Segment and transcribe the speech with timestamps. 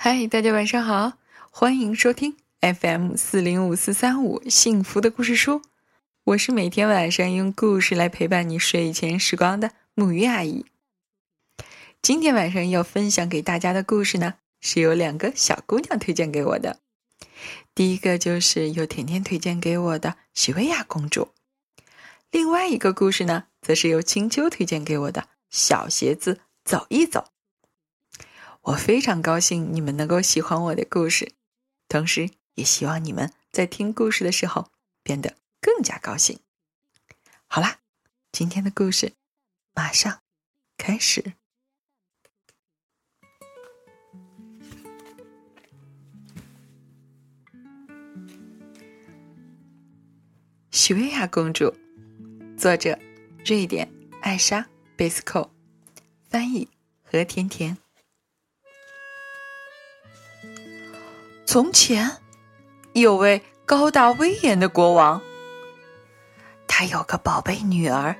[0.00, 1.14] 嗨，大家晚上好，
[1.50, 5.60] 欢迎收听 FM 四零五四三五幸福的故事书。
[6.22, 10.64] 我是每天晚上用故事来陪伴你睡前时光的木鱼阿姨。
[12.00, 16.78] 今天晚上要分享给大家的故事呢，是由两个小姑娘推荐给我的。
[17.74, 21.30] 第一个就是由甜甜推荐给我的许薇娅公主，
[22.30, 27.32] 另外一个故事呢，则是由青秋推荐给我的小鞋子走一走。
[28.68, 31.32] 我非常高兴你们能够喜欢我的故事，
[31.88, 34.70] 同时也希望你们在听故事的时候
[35.02, 36.38] 变得更加高兴。
[37.46, 37.78] 好啦，
[38.30, 39.14] 今天的故事
[39.74, 40.20] 马上
[40.76, 41.32] 开始。
[50.70, 51.74] 许薇娅公主，
[52.58, 52.98] 作者：
[53.46, 53.90] 瑞典
[54.20, 54.60] 艾莎·
[54.94, 55.50] 贝斯寇，
[56.28, 56.68] 翻译：
[57.02, 57.78] 何甜甜。
[61.50, 62.18] 从前，
[62.92, 65.22] 有位高大威严的国王。
[66.66, 68.14] 他有个宝贝女儿，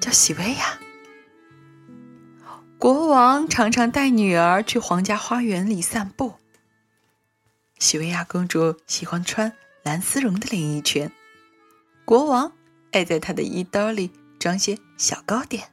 [0.00, 0.78] 叫喜薇娅。
[2.78, 6.36] 国王常常带女儿去皇家花园里散步。
[7.78, 9.52] 喜薇娅公主喜欢穿
[9.82, 11.10] 蓝丝绒的连衣裙，
[12.06, 12.50] 国王
[12.92, 15.70] 爱在她的衣兜里装些小糕点。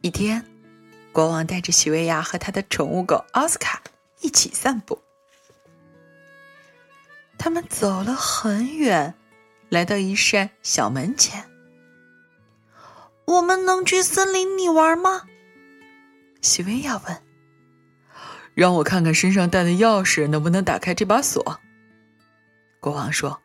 [0.00, 0.44] 一天，
[1.12, 3.80] 国王带着喜薇娅和他的宠物狗奥斯卡
[4.20, 5.00] 一起散步。
[7.44, 9.14] 他们走了很远，
[9.68, 11.50] 来到一扇小门前。
[13.24, 15.22] 我们能去森林里玩吗？
[16.40, 17.22] 许薇娅问。
[18.54, 21.60] 让我看看身上带的钥匙能不能打开这把锁。
[22.78, 23.42] 国王说：“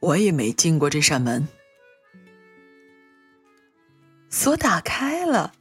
[0.00, 1.46] 我也没进过这扇门。”
[4.30, 5.52] 锁打开了，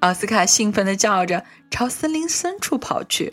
[0.00, 3.32] 奥斯卡兴奋的叫着，朝森林深处跑去。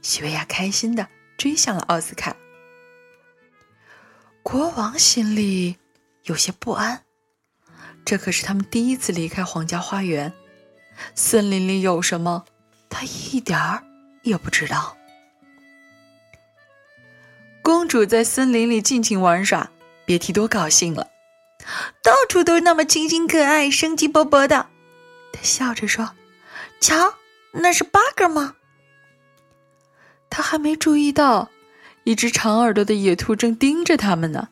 [0.00, 2.36] 许维亚开心的追向了奥斯卡。
[4.42, 5.76] 国王心里
[6.24, 7.04] 有些不安，
[8.04, 10.32] 这可是他们第一次离开皇家花园，
[11.14, 12.44] 森林里有什么，
[12.90, 13.82] 他一点儿
[14.22, 14.96] 也不知道。
[17.62, 19.70] 公主在森林里尽情玩耍，
[20.04, 21.08] 别提多高兴了，
[22.02, 24.66] 到处都那么清新可爱、生机勃勃的。
[25.32, 26.14] 她笑着说
[26.82, 27.14] ：“瞧，
[27.52, 28.56] 那是八哥吗？”
[30.28, 31.51] 她还没注意到。
[32.04, 34.48] 一只长耳朵的野兔正盯着他们呢。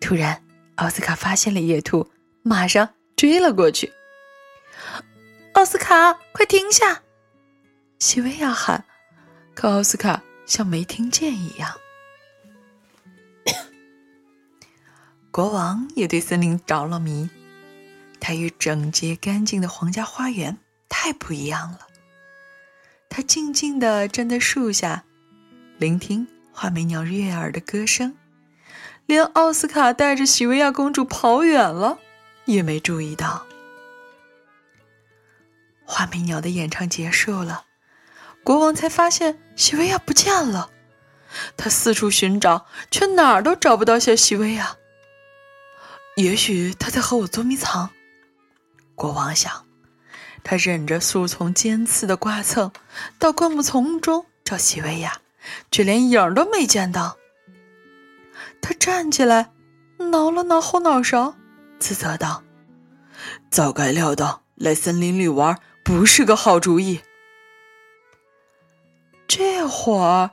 [0.00, 0.42] 突然，
[0.76, 2.10] 奥斯卡发现了野兔，
[2.42, 3.92] 马上追了过去。
[5.52, 7.02] 奥斯卡，快停下！
[7.98, 8.84] 西薇要喊，
[9.54, 11.70] 可奥斯卡像没听见一样。
[15.30, 17.28] 国王也对森林着了迷，
[18.20, 21.86] 他与整洁干净的皇家花园太不一样了。
[23.10, 25.04] 他静静的站在树下，
[25.78, 26.26] 聆听。
[26.52, 28.16] 画眉鸟悦耳的歌声，
[29.06, 31.98] 连奥斯卡带着许薇娅公主跑远了，
[32.44, 33.46] 也没注意到。
[35.84, 37.64] 画眉鸟的演唱结束了，
[38.44, 40.70] 国王才发现许薇娅不见了。
[41.56, 44.76] 他四处寻找，却哪儿都找不到小许薇娅。
[46.16, 47.90] 也许他在和我捉迷藏，
[48.94, 49.64] 国王想。
[50.42, 52.72] 他忍着树丛尖刺的刮蹭，
[53.18, 55.20] 到灌木丛中找许薇娅。
[55.70, 57.16] 却连影儿都没见到。
[58.60, 59.52] 他站起来，
[59.98, 61.34] 挠了挠后脑勺，
[61.78, 62.42] 自责道
[63.50, 67.00] ：“早该料到来森林里玩不是个好主意。”
[69.26, 70.30] 这会儿，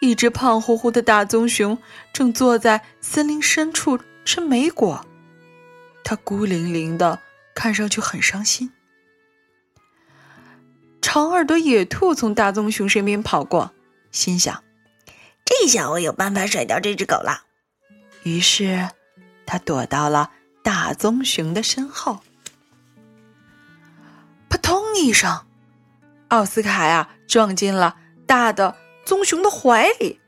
[0.00, 1.78] 一只胖乎乎的大棕熊
[2.12, 5.04] 正坐在森林深处吃莓果，
[6.02, 7.20] 它孤零零的，
[7.54, 8.72] 看上去很伤心。
[11.02, 13.72] 长耳朵野兔从大棕熊身边跑过。
[14.10, 14.62] 心想
[15.44, 17.44] ：“这下我有办法甩掉这只狗了。”
[18.24, 18.88] 于是，
[19.46, 20.30] 他躲到了
[20.62, 22.20] 大棕熊的身后。
[24.48, 25.46] 扑通一声，
[26.28, 27.96] 奥斯卡呀撞进了
[28.26, 30.20] 大的棕熊的怀里。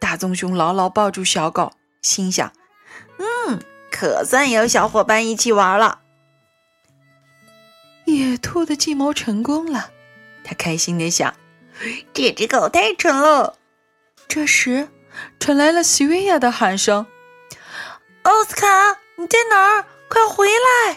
[0.00, 1.72] 大棕熊牢牢抱住小狗，
[2.02, 2.52] 心想
[3.18, 6.02] ：“嗯，可算有小伙伴一起玩了。”
[8.06, 9.90] 野兔的计谋成功了，
[10.44, 11.34] 他开心的想。
[12.12, 13.56] 这只狗太蠢了。
[14.26, 14.88] 这时，
[15.38, 17.06] 传来了西维亚的喊声
[18.22, 18.66] ：“奥斯卡，
[19.16, 19.84] 你在哪儿？
[20.08, 20.96] 快回来！”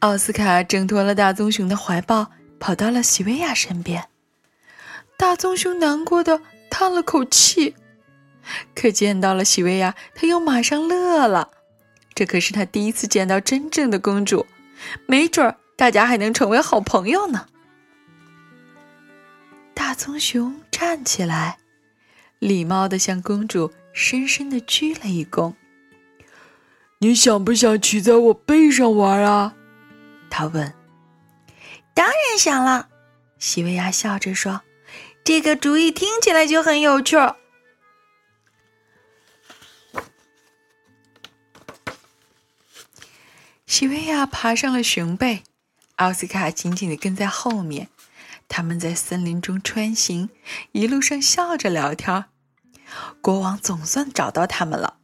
[0.00, 2.30] 奥斯卡挣脱了大棕熊的怀抱，
[2.60, 4.08] 跑到了西维亚身边。
[5.16, 7.74] 大棕熊难过的叹了口气，
[8.74, 11.50] 可见到了西维亚，他又马上乐了。
[12.14, 14.46] 这可是他第一次见到真正的公主，
[15.06, 17.46] 没准儿大家还能成为好朋友呢。
[19.98, 21.58] 棕熊站起来，
[22.38, 25.54] 礼貌的向公主深深的鞠了一躬。
[26.98, 29.56] 你想不想骑在我背上玩啊？
[30.30, 30.72] 他问。
[31.94, 32.88] 当然想了，
[33.40, 34.62] 西维亚笑着说
[35.24, 37.16] ：“这个主意听起来就很有趣。”
[43.66, 45.42] 西维亚爬上了熊背，
[45.96, 47.88] 奥斯卡紧紧的跟在后面。
[48.48, 50.30] 他们在森林中穿行，
[50.72, 52.24] 一路上笑着聊天。
[53.20, 54.96] 国王总算找到他们了。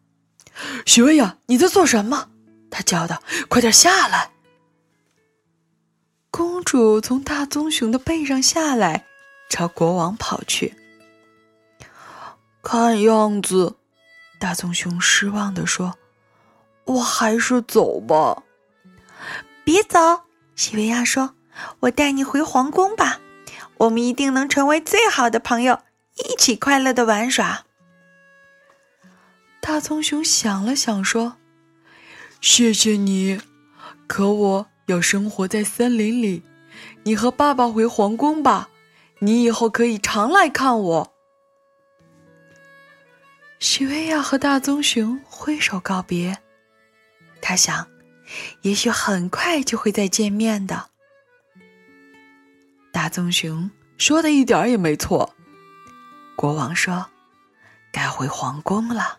[0.87, 2.31] 西维亚，你在做什么？
[2.71, 4.31] 他叫道：“快点下来！”
[6.33, 9.05] 公主从大棕熊的背上下来，
[9.49, 10.75] 朝国王跑去。
[12.63, 13.77] 看样子，
[14.41, 15.97] 大棕熊失望地说
[16.87, 18.43] ：“我还是走吧。”
[19.65, 19.99] 别走，
[20.57, 21.35] 西维亚说
[21.81, 23.21] ：“我带你回皇宫吧，
[23.79, 25.81] 我们一定能成为最好的朋友，
[26.17, 27.65] 一起快乐的玩耍。”
[29.61, 31.37] 大棕熊想了想，说
[32.41, 33.41] ：“谢谢你，
[34.07, 36.43] 可我要生活在森林里。
[37.05, 38.69] 你和爸爸回皇宫吧，
[39.21, 41.15] 你以后可以常来看我。”
[43.59, 46.39] 许薇娅和大棕熊挥手告别，
[47.41, 47.89] 他想。
[48.63, 50.89] 也许很快就会再见面的。
[53.05, 55.35] 大棕熊说的一点也没错。
[56.37, 57.11] 国王说
[57.93, 59.19] ：“该回皇宫了。”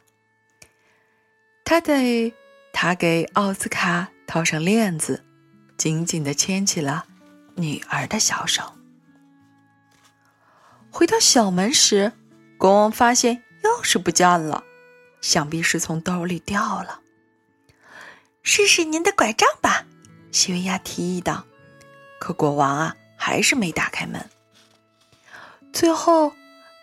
[1.64, 2.34] 他得，
[2.74, 5.24] 他给奥斯卡套上链子，
[5.78, 7.06] 紧紧的牵起了
[7.58, 8.74] 女儿的小手。
[10.90, 12.12] 回到小门时，
[12.58, 14.64] 国王发现钥匙不见了，
[15.22, 17.02] 想必是从兜里掉了。
[18.42, 19.86] 试试您的拐杖吧，
[20.32, 21.46] 西维亚提议道。
[22.20, 22.96] 可国王啊，
[23.26, 24.30] 还是没打开门。
[25.74, 26.32] 最后，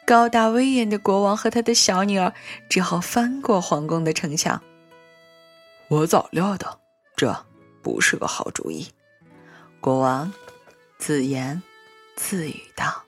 [0.04, 2.34] 高大威严的国王和他的小女儿
[2.68, 4.60] 只好翻过皇宫的城墙。
[5.86, 6.80] 我早料到，
[7.14, 7.46] 这
[7.80, 8.88] 不是个好主意。
[9.80, 10.32] 国王
[10.98, 11.62] 自言
[12.16, 13.04] 自语道。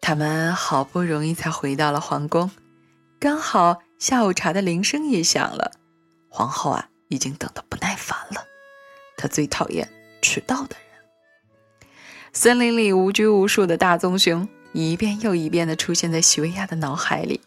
[0.00, 2.50] 他们好不容易才回到了皇宫，
[3.18, 3.82] 刚好。
[3.98, 5.72] 下午茶的铃声也响了，
[6.30, 8.46] 皇后啊已经等得不耐烦了。
[9.18, 9.86] 她最讨厌
[10.20, 11.90] 迟到的人。
[12.32, 17.40] 森林里无拘无束的大棕熊一遍又一遍的出现在许维亚的脑海里。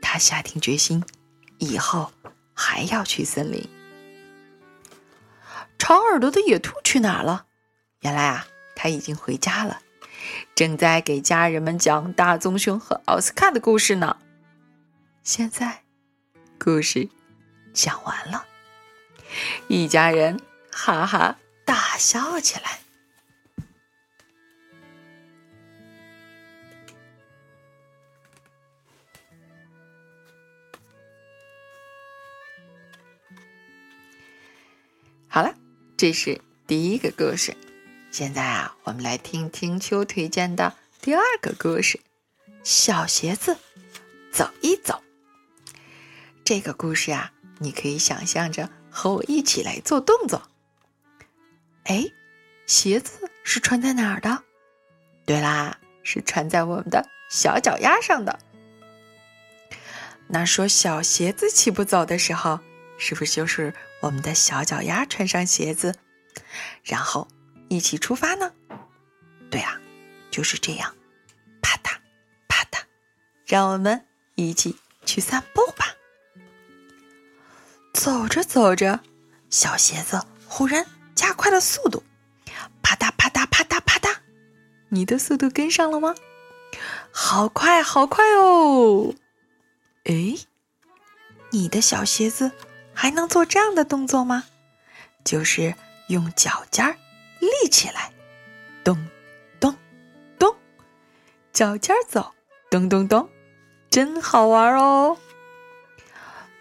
[0.00, 1.04] 他下定决心，
[1.58, 2.12] 以后
[2.54, 3.68] 还要去森林。
[5.76, 7.46] 长耳朵的野兔去哪儿了？
[8.00, 9.80] 原来啊，他已经回家了，
[10.54, 14.16] 正在给家人们讲大棕熊和奥斯卡的故事呢。
[15.22, 15.82] 现在，
[16.58, 17.08] 故事
[17.74, 18.46] 讲完了，
[19.68, 20.40] 一家人
[20.72, 21.36] 哈哈
[21.68, 22.80] 大笑起来。
[35.28, 35.54] 好了，
[35.98, 37.54] 这是第一个故事。
[38.10, 42.00] 现在啊，我们来听听秋推荐的第二个故事：
[42.64, 43.58] 小鞋子
[44.32, 45.02] 走一走。
[46.42, 50.48] 这个故事啊，你可以想象着和我一起来做动作。
[51.88, 52.06] 哎，
[52.66, 54.44] 鞋子是穿在哪儿的？
[55.24, 58.38] 对啦，是穿在我们的小脚丫上的。
[60.26, 62.60] 那说小鞋子起步走的时候，
[62.98, 65.94] 是不是就是我们的小脚丫穿上鞋子，
[66.84, 67.26] 然后
[67.70, 68.52] 一起出发呢？
[69.50, 69.80] 对啊，
[70.30, 70.94] 就是这样，
[71.62, 71.96] 啪嗒
[72.48, 72.82] 啪嗒，
[73.46, 74.04] 让我们
[74.34, 74.76] 一起
[75.06, 75.86] 去散步吧。
[77.94, 79.00] 走着走着，
[79.48, 80.84] 小鞋子忽然
[81.18, 82.04] 加快了速度，
[82.80, 84.18] 啪嗒啪嗒啪嗒啪嗒，
[84.90, 86.14] 你的速度跟上了吗？
[87.10, 89.12] 好快好快哦！
[90.04, 90.36] 哎，
[91.50, 92.52] 你的小鞋子
[92.94, 94.44] 还能做这样的动作吗？
[95.24, 95.74] 就是
[96.06, 96.94] 用脚尖儿
[97.40, 98.12] 立起来，
[98.84, 99.08] 咚
[99.58, 99.74] 咚
[100.38, 100.54] 咚，
[101.52, 102.32] 脚尖走，
[102.70, 103.28] 咚咚咚，
[103.90, 105.18] 真好玩哦！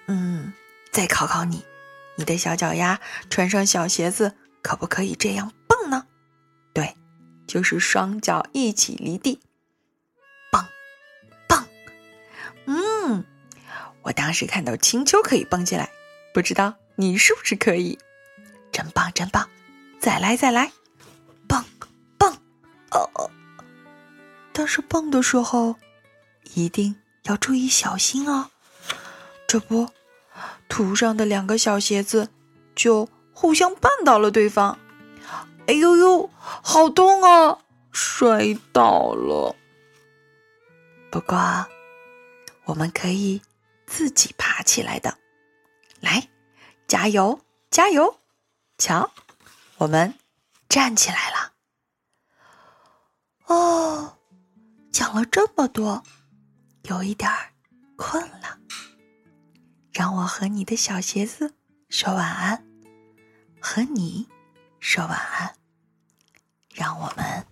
[0.07, 0.51] 嗯。
[0.91, 1.63] 再考考你，
[2.15, 2.99] 你的小脚丫
[3.29, 6.05] 穿上小鞋子，可不可以这样蹦呢？
[6.73, 6.95] 对，
[7.47, 9.39] 就是双脚一起离地，
[10.51, 10.65] 蹦
[11.47, 11.65] 蹦。
[12.65, 13.23] 嗯，
[14.01, 15.89] 我当时看到青丘可以蹦起来，
[16.33, 17.97] 不知道你是不是可以？
[18.71, 19.49] 真棒，真棒！
[19.99, 20.71] 再来，再来，
[21.47, 21.63] 蹦
[22.17, 22.37] 蹦。
[22.91, 23.31] 哦，
[24.51, 25.75] 但是蹦的时候
[26.53, 28.49] 一定要注意小心哦，
[29.47, 29.89] 这不。
[30.69, 32.29] 图上的两个小鞋子
[32.75, 33.09] 就
[33.39, 34.79] 互相绊倒了对方，
[35.67, 37.59] 哎呦呦，好痛啊！
[37.91, 39.55] 摔倒了。
[41.11, 41.37] 不过，
[42.65, 43.39] 我们可以
[43.85, 45.19] 自己爬起来的。
[45.99, 46.27] 来，
[46.87, 47.39] 加油，
[47.69, 48.19] 加油！
[48.79, 49.11] 瞧，
[49.77, 50.15] 我们
[50.67, 51.53] 站起来了。
[53.45, 54.17] 哦，
[54.91, 56.01] 讲了这么多，
[56.85, 57.29] 有一点
[57.97, 58.57] 困了。
[59.93, 61.53] 让我和你的小鞋子
[61.87, 62.67] 说晚安，
[63.69, 64.25] 和你
[64.79, 65.53] 说晚安。
[66.73, 67.45] 让我们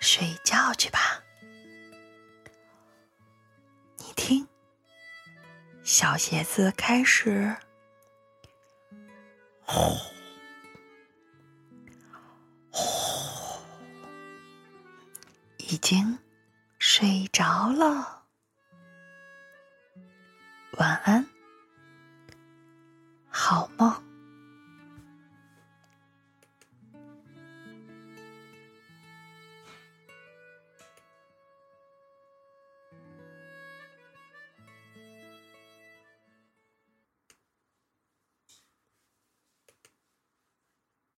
[0.00, 1.22] 睡觉去吧。
[3.98, 4.48] 你听，
[5.84, 7.54] 小鞋子开始
[9.60, 9.74] 呼
[12.70, 13.60] 呼，
[15.58, 16.18] 已经
[16.78, 18.24] 睡着了。
[20.78, 21.28] 晚安，